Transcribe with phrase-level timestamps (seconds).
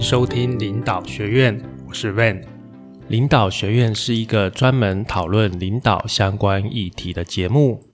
[0.00, 2.42] 收听领导学院，我是 Van。
[3.08, 7.92] 领导学院是一个专门讨论领导相关议题的节目。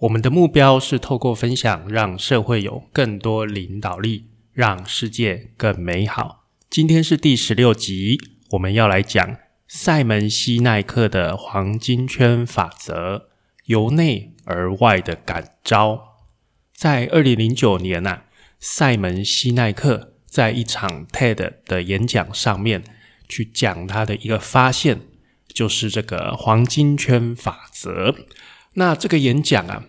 [0.00, 6.44] 我们的目标是透过分享，让社会有更多领导力，让世界更美好。
[6.68, 8.18] 今天是第十六集，
[8.50, 13.28] 我们要来讲塞门西奈克的黄金圈法则，
[13.64, 16.18] 由内而外的感召。
[16.74, 18.24] 在二零零九年呐，
[18.60, 22.84] 塞门西奈克在一场 TED 的演讲上面
[23.28, 25.00] 去讲他的一个发现，
[25.48, 28.14] 就是这个黄金圈法则。
[28.74, 29.84] 那这个演讲啊，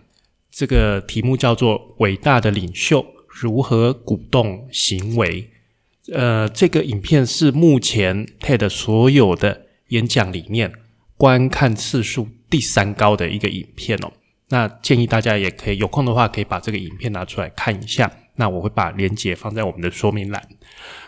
[0.50, 5.50] 这个题目叫做“伟大的领袖如何鼓动行为”。
[6.12, 10.72] 呃，这个影片是目前 TED 所有的演讲里面
[11.16, 14.12] 观看次数第三高的一个影片哦。
[14.48, 18.10] 那建议大家也可以有空的话，可以把这个影片拿出来看一下。
[18.40, 20.48] 那我会把链接放在我们的说明栏。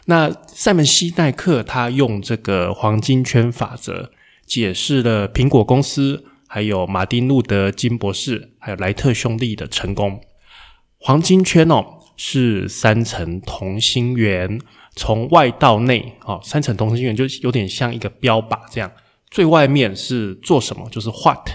[0.05, 4.12] 那塞门西奈克他用这个黄金圈法则
[4.47, 10.20] 解释了苹果公司、还有马丁路德金博士、还有莱特兄弟的成功。
[10.98, 14.61] 黄金圈哦是三层同心圆，
[14.94, 18.92] 从外到内哦，三层同心圆就有点像一个标靶这样。
[19.30, 20.86] 最外面是做什么？
[20.91, 21.48] 就是 what。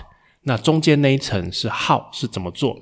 [0.43, 2.79] 那中间那一层是 how 是怎么做？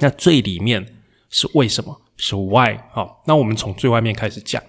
[0.00, 1.01] 那最里面
[1.32, 2.00] 是为什么？
[2.16, 3.04] 是 why 啊？
[3.26, 4.62] 那我们从最外面开始讲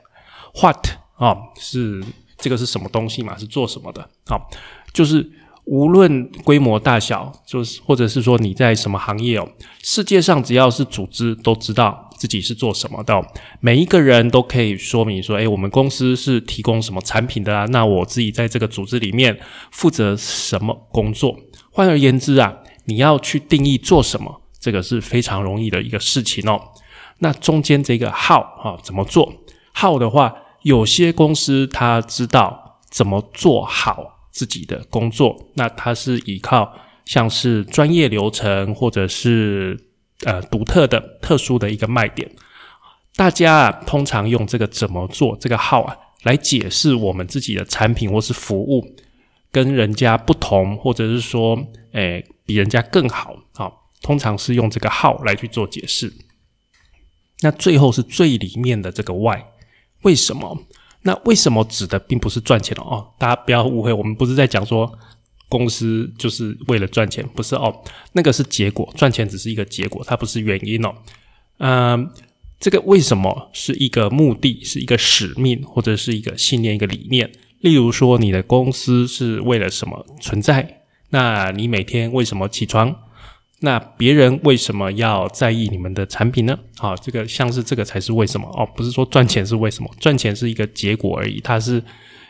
[0.60, 2.04] ，what 啊是
[2.40, 3.38] 这个是什么东西嘛？
[3.38, 4.10] 是做什么的？
[4.26, 4.50] 好，
[4.92, 5.30] 就是
[5.66, 9.48] 无论规模大小，就是或者是说你在什么行业哦，
[9.84, 13.22] 世界上只要是组织都知道自己是做什么的，
[13.60, 17.66] 每一个人都可以说明说，诶，我们公司是提供什么产品的啊？
[17.66, 19.38] 那我自己在这个组织里面
[19.72, 21.38] 负责什么工作？
[21.72, 26.58] 换而言之啊，你要去定义做什么，这个是非常容易的一个事情哦。
[27.20, 29.34] 那中间这个 how 啊，怎么做
[29.76, 36.74] ？how 的话，有些公司他知道怎么做好自己的工作，那他是依靠
[37.04, 39.78] 像是专业流程或者是
[40.24, 42.32] 呃独特的、特殊的一个卖点。
[43.18, 48.96] 大家啊，通常用这个怎么做这个 how 啊，来解释我们自己的产品或是服务。
[49.52, 51.56] 跟人家不同，或者是说，
[51.92, 56.14] 诶，比人家更好，好，通常是用这个号来去做解释。
[57.42, 59.42] 那最后是最里面的这个 why，
[60.04, 60.66] 为什么？
[61.02, 63.08] 那为什么指的并不是赚钱哦？
[63.18, 64.98] 大家不要误会，我们不是在讲说
[65.50, 67.84] 公司就是为了赚钱，不是哦，
[68.14, 70.94] 那个是结果，赚钱只是一个结果，它不是原因哦。
[71.58, 72.10] 嗯，
[72.60, 77.30] 这个为什么是一个目的，是一个使命，或者是一个信念，一个理念？
[77.60, 80.84] 例如说，你的公司是为了什么存在？
[81.10, 83.03] 那你每天为什么起床？
[83.66, 86.60] 那别人为什么要在意你们的产品呢？
[86.78, 91.40] 好，这个像是这个才是为什么哦，不是说赚钱是为什么，赚钱是一个结果而已。
[91.40, 91.82] 它是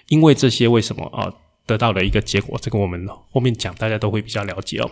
[0.10, 1.34] 因为这些为什么啊
[1.66, 4.92] 得到了一个结果，这个我们后面讲，大家都会比较了解哦。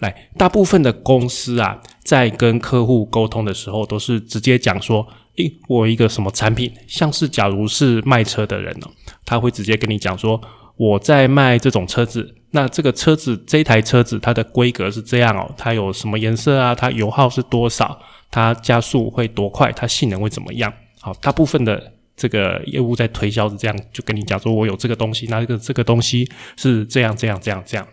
[0.00, 5.06] 来，大部分的公司啊，在跟客户沟通的时候，都是直接讲说。
[5.36, 6.72] 诶，我一个什么产品？
[6.88, 8.88] 像是假如是卖车的人呢，
[9.24, 10.40] 他会直接跟你讲说，
[10.76, 12.34] 我在卖这种车子。
[12.56, 16.74] 那这个车子，这台车子它的规格是这样哦，它有什么颜色啊？
[16.74, 18.00] 它油耗是多少？
[18.30, 19.70] 它加速会多快？
[19.72, 20.72] 它性能会怎么样？
[21.00, 27.86] 好，大部分的这个业务在推销是这样，就跟你讲说，我有这个东西，那这个这个东西是这样这样这样这样。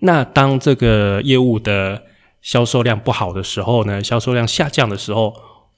[0.00, 2.02] 那当这个业务的
[2.42, 5.34] 销售量不好的时候呢，销售量下降的时候。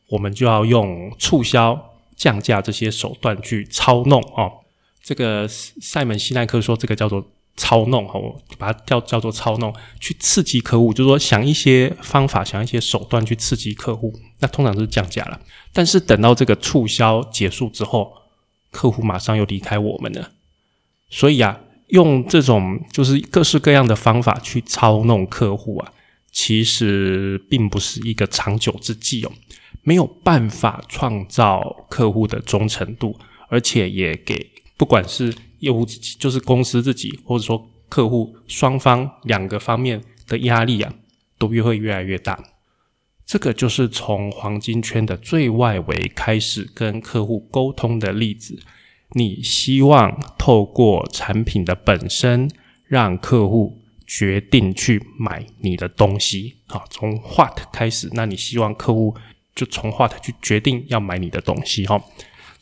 [0.08, 4.52] 我们就要用促销、降价这些手段去操弄哦。
[5.02, 7.26] 这个塞门西奈克说，这个叫做
[7.56, 14.12] 操弄哦，把它叫叫做操弄，去刺激客户，就是说想一些方法、想一些手段去刺激客户。
[14.40, 15.40] 那通常是降价了，
[15.72, 18.12] 但是等到这个促销结束之后，
[18.70, 20.30] 客户马上又离开我们了。
[21.10, 25.92] 所以啊，用这种就是各式各样的方法去操弄客户啊，
[26.32, 29.32] 其实并不是一个长久之计哦。
[29.82, 33.18] 没有办法创造客户的忠诚度，
[33.48, 34.51] 而且也给
[34.82, 40.92] 不管是业务自己，就是公司自己，或者说客户双方两个方面的压力啊，
[41.38, 42.36] 都越会越来越大。
[43.24, 48.60] 这个就是从黄金圈的最外围开始跟客户沟通的例子。
[49.12, 52.50] 你希望透过产品的本身，
[52.88, 56.56] 让客户决定去买你的东西。
[56.66, 59.14] 好，从 what 开始，那你希望客户。
[59.54, 62.02] 就从 what 去决定要买你的东西哈，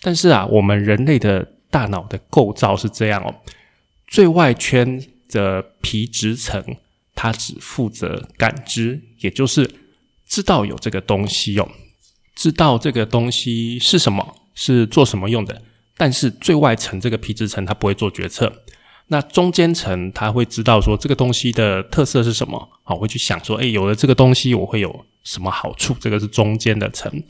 [0.02, 3.34] 但是啊，我们人类的大脑的构造是这样哦，
[4.06, 6.62] 最外圈的皮质层，
[7.14, 9.70] 它只负责感知，也就是
[10.26, 11.68] 知道有这个东西哦，
[12.34, 15.62] 知道这个东西是什么，是做什么用的，
[15.96, 18.52] 但是最外层这个皮质层它不会做决策。
[19.12, 25.96] 那中间层他会知道说这个东西的特色是什么，好，会去想说，哎，有了这个东西我会有什么好处？
[25.98, 27.22] 这个是中间的层。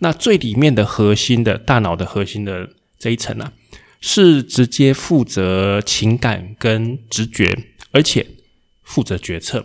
[0.00, 2.68] 那最里面的核心的大脑的核心的
[3.00, 3.52] 这一层呢，
[4.00, 7.58] 是直接负责情感跟直觉，
[7.90, 8.24] 而且
[8.84, 9.64] 负责决策。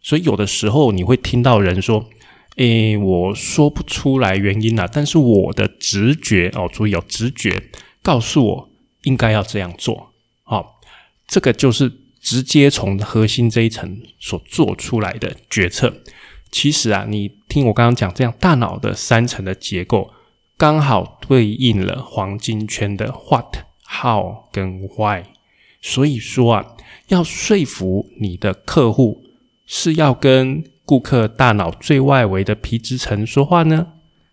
[0.00, 2.08] 所以有的时候你会听到人说，
[2.56, 7.70] 诶，我说不出来原因啊，但是我的直觉哦，注意有直觉
[8.02, 8.70] 告诉我
[9.02, 10.12] 应该要这样做，
[10.44, 10.72] 好。
[11.26, 11.90] 这个就是
[12.20, 16.02] 直接从核心这一层所做出来的决策。
[16.52, 20.12] 其实啊，你听我刚刚讲，这样大脑的三层的结构
[20.56, 25.24] 刚好对应了黄金圈的 what、how 跟 why。
[25.82, 26.76] 所以说啊，
[27.08, 29.22] 要说服你的客户，
[29.66, 33.88] 是要跟顾客大脑最外围的皮质层说话呢，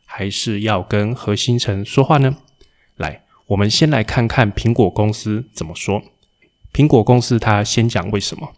[0.06, 2.38] 还是要跟核心层说话呢？
[2.96, 6.02] 来，我们先来看看苹果公司怎么说。
[6.72, 8.54] 苹果公司，它先讲为什么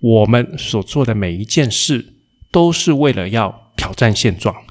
[0.00, 2.14] 我们所做的每一件事
[2.50, 4.63] 都是为了要挑战现状，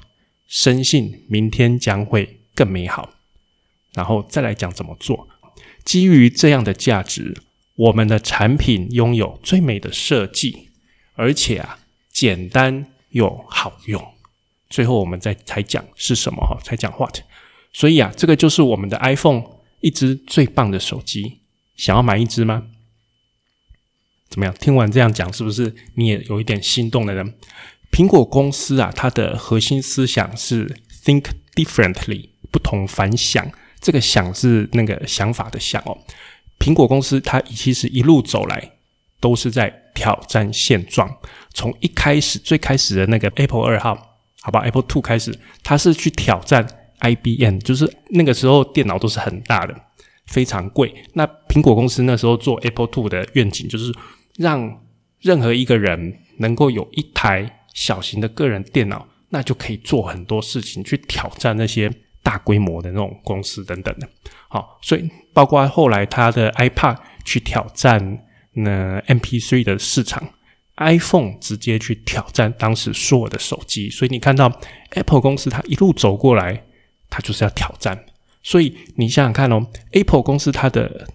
[0.54, 3.10] 深信明天将会更美好，
[3.92, 5.26] 然后再来讲怎么做。
[5.84, 7.36] 基于这样的价值，
[7.74, 10.68] 我们的产品拥有最美的设计，
[11.14, 11.80] 而且啊
[12.12, 14.14] 简单又好用。
[14.70, 17.18] 最后我们再才讲是什么哈，才讲 what。
[17.72, 19.42] 所以啊，这个就是我们的 iPhone，
[19.80, 21.40] 一支最棒的手机。
[21.74, 22.68] 想要买一支吗？
[24.28, 24.54] 怎么样？
[24.60, 27.34] 听完这样讲，是不是你也有一点心动的人？
[27.94, 30.66] 苹果公司啊，它的核心思想是
[31.04, 33.48] think differently，不同凡响。
[33.80, 35.96] 这个“想”是那个想法的“想”哦。
[36.58, 38.72] 苹果公司它其实一路走来
[39.20, 41.08] 都是在挑战现状。
[41.52, 43.96] 从一开始最开始的那个 Apple 二号，
[44.40, 45.32] 好吧，Apple Two 开始，
[45.62, 46.66] 它是去挑战
[46.98, 49.74] IBM，就是那个时候电脑都是很大的。
[50.26, 50.92] 非常贵。
[51.12, 53.94] 那苹果公司那时候做 Apple Two 的愿景，就是
[54.36, 54.80] 让
[55.20, 61.92] 任何一个人能够有一台小型的个人电脑，那就可以做很多事情，去挑战那些
[62.22, 64.08] 大规模的那种公司等等的。
[64.48, 70.22] 好，所以包括后来他的 iPad 去挑战那 MP3 的市场
[70.76, 73.90] ，iPhone 直接去挑战当时所有的手机。
[73.90, 74.50] 所以你看到
[74.90, 76.64] Apple 公司它一路走过来，
[77.10, 78.06] 它就是要挑战。
[78.42, 81.08] 所以你想想看哦，Apple 公司它的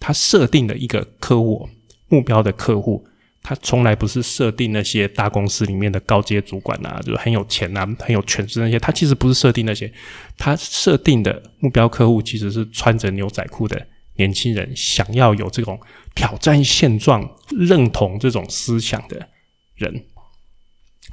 [0.00, 1.68] 它设定的一个客户
[2.08, 3.06] 目标的客户，
[3.48, 8.78] 他从来不是设定那些大公司里面的高阶主管啊，就是很有钱啊、很有权势那些。
[8.78, 9.90] 他其实不是设定那些，
[10.36, 13.86] 他设定的目标客户其实是穿着牛仔裤的
[14.16, 15.80] 年轻人，想要有这种
[16.14, 19.30] 挑战现状、认同这种思想的
[19.76, 20.04] 人。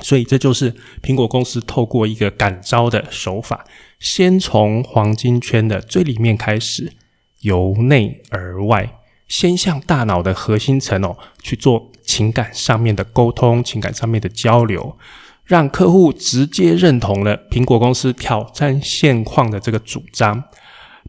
[0.02, 3.66] 所以这就是苹果公司透过一个感召的手法，
[3.98, 6.92] 先从黄金圈的最里面开始，
[7.40, 8.98] 由内而外，
[9.30, 14.98] 先向大脑的核心层哦去做情感上面的沟通、情感上面的交流，
[15.44, 20.44] 让客户直接认同了苹果公司挑战现况的这个主张，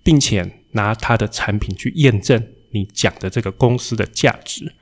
[0.03, 4.75] 并且拿他的产品去验证你讲的这个公司的价值，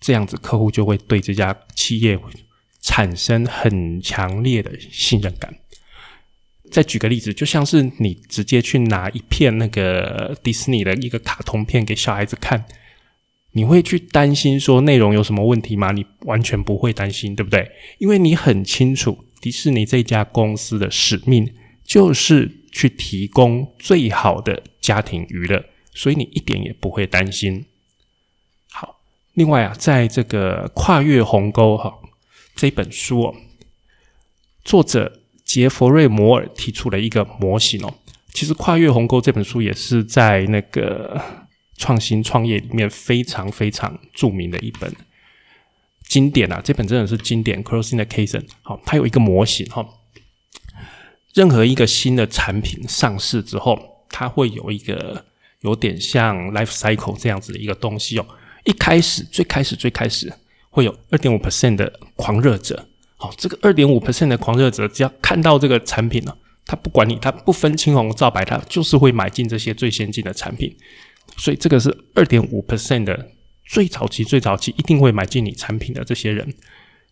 [0.00, 2.18] 这样子客户就会对这家企业。
[2.80, 5.52] 产生很强烈的信任感。
[6.70, 12.64] 再举个例子，就像是你直接去拿一片那个迪士尼的一个卡通片给小孩子看，
[13.52, 15.92] 你会去担心说内容有什么问题吗？
[15.92, 17.70] 你完全不会担心，对不对？
[17.98, 21.52] 因为你很清楚迪士尼这家公司的使命
[21.84, 25.64] 就是去提供最好的家庭娱乐，
[25.94, 27.64] 所以你一点也不会担心。
[28.70, 29.00] 好，
[29.34, 31.94] 另外啊，在这个跨越鸿沟哈。
[32.54, 33.34] 这本书哦，
[34.64, 37.94] 作者杰弗瑞摩尔提出了一个模型哦。
[38.32, 41.20] 其实《跨越鸿沟》这本书也是在那个
[41.78, 44.94] 创新创业里面非常非常著名的一本
[46.06, 46.60] 经典啊。
[46.62, 47.64] 这本真的是经典。
[47.64, 49.88] Crossing the Chasm，好，它有一个模型哈。
[51.32, 55.24] 任何一个新的产品上市之后，它会有一个
[55.60, 58.26] 有点像 life cycle 这样子的一个东西哦。
[58.64, 60.30] 一开始，最开始，最开始。
[60.70, 70.76] 会有二点五 percent 的狂热者，好，这个二点五 percent 的狂热者，只要看到这个产品呢，他不管你，他不分青红皂白，他就是会买进这些最先进的产品。
[71.36, 73.30] 所以这个是二点五 percent 的
[73.66, 76.54] 最早期、最早期一定会买进你产品的这些人。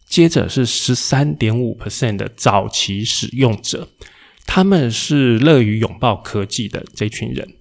[0.08, 3.88] 接着是十三点五 percent 的早期使用者，
[4.46, 7.54] 他们是乐于拥抱科技的这群人。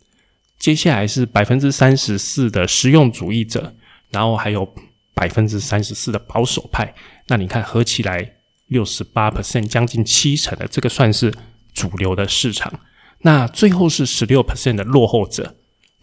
[0.57, 3.75] 接下来是百分之三十四的实用主义者，
[4.09, 4.73] 然后还有。
[5.17, 6.93] 百分之三十四的保守派，
[7.27, 8.33] 那你看合起来
[8.67, 11.33] 六十八 percent，将近七成的这个算是
[11.73, 12.81] 主流的市场。
[13.19, 15.55] 那最后是十六 percent 的落后者，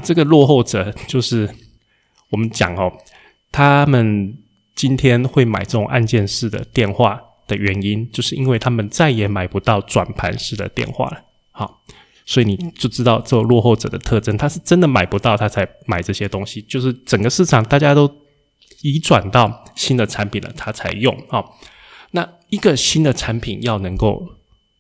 [0.03, 1.49] 这个落后者就是
[2.31, 2.93] 我们讲哦，
[3.51, 4.37] 他们
[4.75, 11.23] 今天会买这种按键式的电话的原因，就是因为他们再也买不到转盘式的电话了。
[11.51, 11.83] 好，
[12.25, 16.63] 所以你就知道这种落后者的特征，他是真的买不到，他才买这些东西。
[16.63, 18.11] 就是整个市场大家都
[18.81, 21.17] 移转到新的产品了，他才用。
[21.29, 21.59] 好，
[22.13, 24.27] 那一个新的产品要能够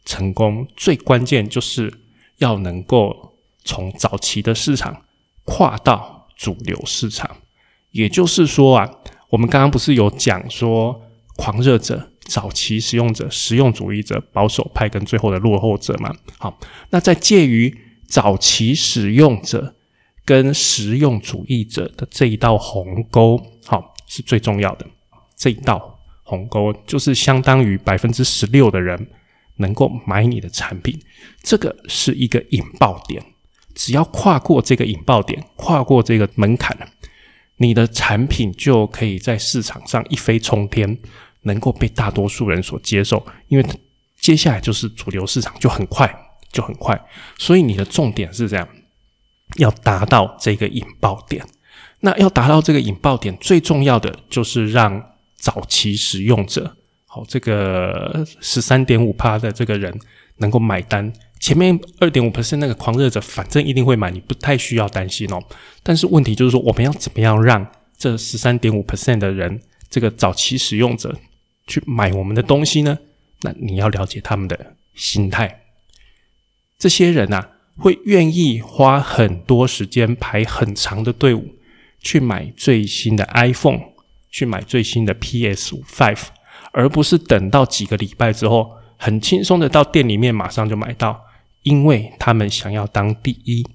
[0.04, 1.92] 成功，最关键就是
[2.38, 5.04] 要能够从早期的市场
[5.44, 7.38] 跨到主流市场。
[7.90, 8.90] 也就是说啊，
[9.30, 11.02] 我们刚刚不是有讲说
[11.36, 12.08] 狂热者。
[12.24, 16.56] 早期使用者、实用主义者、保守派跟最后的落后者嘛，好，
[16.90, 19.74] 那在介于早期使用者
[20.24, 24.86] 跟实用主义者的这一道鸿沟，好是最重要的。
[25.36, 29.10] 这一道鸿沟就是相当于百分之十六的人
[29.56, 30.98] 能够买你的产品，
[31.42, 33.20] 这个是一个引爆点。
[33.74, 36.76] 只要跨过这个引爆点，跨过这个门槛
[37.56, 40.98] 你的产品就可以在市场上一飞冲天。
[41.44, 43.66] 能够被大多数人所接受，因为
[44.20, 46.08] 接下来就是主流市场，就很快，
[46.52, 46.96] 就很快。
[47.36, 48.68] 所以你的重点是这样，
[49.56, 51.44] 要达到这个引爆点。
[51.98, 56.76] 那要达到这个引爆点，最重要的就是让早期使用者，
[57.06, 59.92] 好，这个十三点五趴的这个人
[60.36, 61.12] 能够买单。
[61.42, 65.42] 前面二点五 percent 那个狂热者，反正一定会买，你不太需要担心哦。
[65.82, 67.66] 但是问题就是说，我们要怎么样让
[67.98, 71.18] 这十三点五 percent 的人，这个早期使用者？
[71.66, 72.96] 去买我们的东西呢？
[73.40, 75.62] 那你要了解他们的心态。
[76.78, 81.56] 这些人啊，会愿意花很多时间排很长的队伍
[82.00, 83.80] 去买最新的 iPhone，
[84.30, 86.22] 去买最新的 PS 五 Five，
[86.70, 91.24] 而不是等到几个礼拜之后，很轻松的到店里面马上就买到，
[91.62, 93.66] 因为他们想要当第一。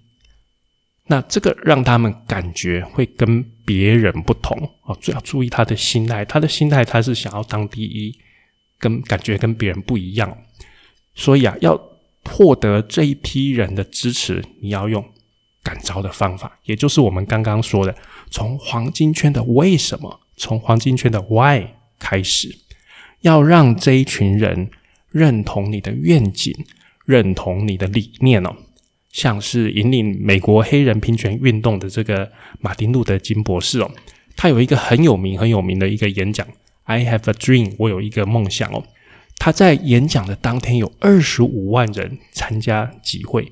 [1.10, 8.14] 那这个让他们感觉会跟别人不同哦，最要注意他的心态，他的心态他是想要当第一，
[8.78, 10.38] 跟感觉跟别人不一样，
[11.16, 11.82] 所以啊，要
[12.26, 15.02] 获得这一批人的支持，你要用
[15.64, 17.96] 感召的方法，也就是我们刚刚说的，
[18.30, 21.66] 从黄金圈的为什么，从黄金圈的 why
[21.98, 22.54] 开始，
[23.22, 24.70] 要让这一群人
[25.10, 26.54] 认同你的愿景，
[27.08, 28.56] 认同你的理念哦。
[29.12, 33.90] 像是引领美国黑人平权运动的这个马丁路德金博士哦，
[34.36, 36.48] 他有一个很有名很有名的一个演讲
[36.84, 38.84] ，I have a dream，我有一个梦想哦。
[39.40, 43.52] 他在演讲的当天有二十五万人参加集会，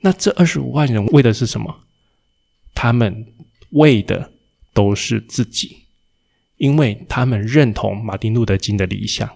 [0.00, 1.80] 那这二十五万人为的是什么？
[2.74, 3.26] 他们
[3.70, 4.32] 为的
[4.72, 5.84] 都是自己，
[6.56, 9.28] 因为他们认同马丁路德金的理想，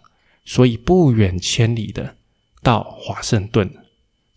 [0.45, 2.16] 所以不远千里的
[2.67, 3.73] 到华盛顿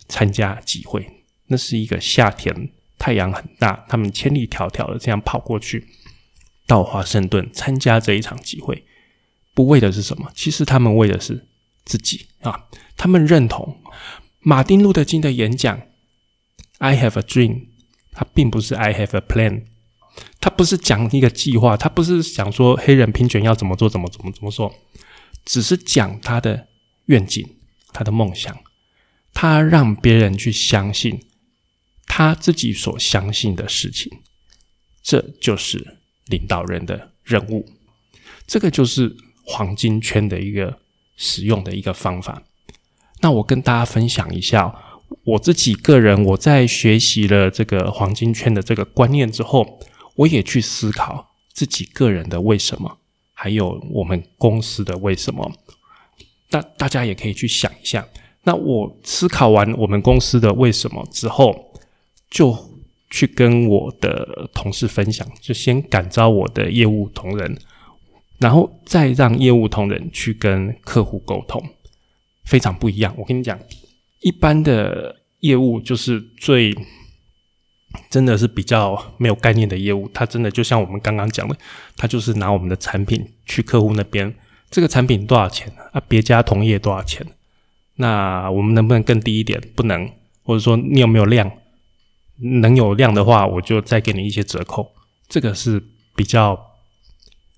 [0.08, 1.24] 参加集会。
[1.48, 2.70] 那是一个夏天，
[3.00, 5.88] 太阳很大，他们千里迢迢的这样跑过去，
[6.68, 8.86] 到华盛顿参加这一场集会，
[9.56, 10.32] 不为的是什么？
[10.36, 11.48] 其实他们为的是
[11.86, 12.68] 自己啊！
[12.96, 13.82] 他们认同
[14.42, 15.82] 马丁路德金的演讲
[16.78, 17.66] ，“I have a dream”，
[18.12, 19.64] 他并不是 “I have a plan”，
[20.40, 24.72] 他不是讲一个计划，他不是想说黑人平权要怎么做，怎么怎么怎么做，
[25.44, 26.68] 只是讲他的
[27.06, 27.56] 愿景，
[28.00, 28.58] 他的梦想，
[29.34, 31.20] 他让别人去相信。
[32.08, 34.10] 他自己所相信的事情，
[35.04, 37.68] 这就是领导人的任务。
[38.48, 40.80] 这个就是黄金圈的一个
[41.18, 42.42] 使用的一个方法。
[43.20, 44.74] 那我跟大家分享一下，
[45.26, 49.80] 我自己个人我在学习了这个黄金圈的这个观念之后，
[50.16, 52.98] 我也去思考自己个人的为什么，
[53.34, 55.52] 还有我们公司的为什么。
[56.52, 58.08] 那大家也可以去想一下。
[58.44, 61.68] 那我思考完我们公司的为什么之后。
[62.32, 62.56] 就
[63.10, 67.58] 去跟我的同事分享，就先感召我的业务同仁，
[68.38, 71.60] 然后再让业务同仁去跟客户沟通，
[72.46, 73.16] 非常不一样。
[73.18, 73.60] 我跟你讲，
[74.20, 76.78] 一般的业务就是最
[78.12, 81.58] 真的是比较没有概念的业务，他真的就像我们刚刚讲的，
[81.98, 84.32] 他就是拿我们的产品去客户那边，
[84.70, 86.02] 这个产品多少钱啊？
[86.08, 87.26] 别家同业多少钱？
[87.96, 89.62] 那我们能不能更低一点？
[89.76, 90.10] 不能，
[90.44, 91.52] 或者说你有没有量？
[92.42, 94.94] 能有量的话，我就再给你一些折扣。
[95.28, 95.84] 这个是
[96.16, 96.58] 比较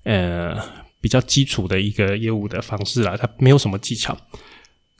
[0.03, 0.57] 呃
[0.99, 4.17] 比较基础的一个业务的方式啦，它没有什么技巧。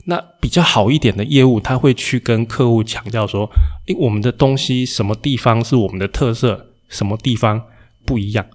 [0.06, 3.50] 那比较好一点的业务，他会去跟客户强调说
[3.88, 7.68] ：“诶，我们的东西什么地方是我们的特色，什么地方
[8.06, 8.46] 不一样？”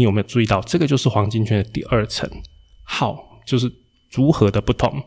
[0.00, 0.62] 你有没有注意到？
[0.62, 2.26] 这个就是黄金圈的第二层，
[2.84, 3.70] 好，就是
[4.10, 5.04] 如何的不同。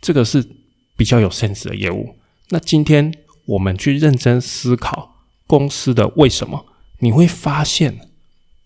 [0.00, 0.48] 这个是
[0.96, 2.16] 比较有 sense 的业务。
[2.50, 3.12] 那今天
[3.46, 6.66] 我们去认真思考公司的为什么，
[7.00, 8.08] 你会发现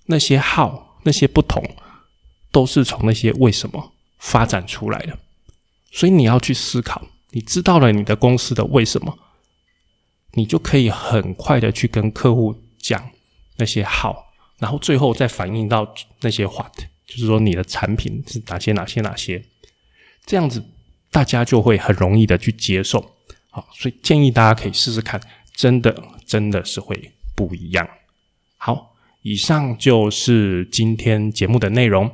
[0.04, 1.64] 那些号、那些不同，
[2.50, 5.18] 都是从那些为什么发展出来的。
[5.90, 7.00] 所以你要去思考，
[7.30, 9.18] 你知道了你的公司的为什么，
[10.34, 13.10] 你就可以很快的去跟客户讲
[13.56, 14.31] 那些好，
[14.62, 16.72] 然后最后再反映到那些 what，
[17.04, 19.44] 就是说你的产品是哪些哪些哪些，
[20.24, 20.64] 这样子
[21.10, 23.16] 大家就会很容易的去接受。
[23.50, 25.20] 好，所以建议大家可以试试看，
[25.52, 25.92] 真的
[26.24, 27.86] 真的是会不一样。
[28.56, 32.08] 好，以上就是今天节目的内容。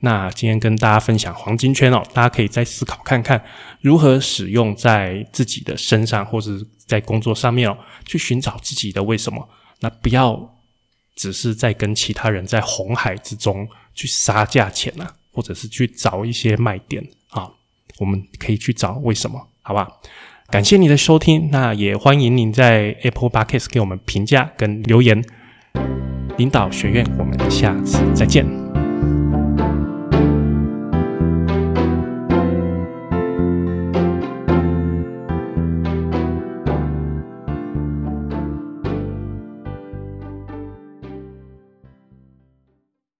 [0.00, 3.42] 那今天跟大家分享黄金圈哦，大家可以再思考看看
[3.80, 6.50] 如何使用在自己的身上，或者
[6.86, 9.48] 在工作上面哦，去寻找自己的为什么。
[9.80, 10.53] 那不要
[11.14, 17.50] 只是在跟其他人在红海之中去杀价钱啊，或者是去找一些卖点啊，
[17.98, 19.88] 我们可以去找为什么，好吧？
[20.50, 25.24] 感谢您的收听，那也欢迎您在 Apple Podcast 给我们评价跟留言。
[26.36, 28.63] 领导学院，我们下次再见。